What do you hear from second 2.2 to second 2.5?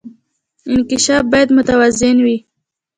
وي